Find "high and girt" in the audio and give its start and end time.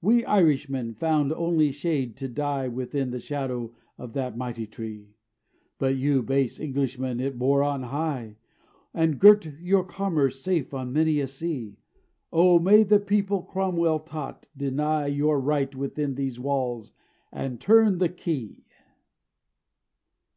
7.84-9.60